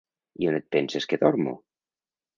I 0.43 0.47
on 0.51 0.57
et 0.59 0.65
penses 0.77 1.07
que 1.11 1.21
dormo? 1.25 1.57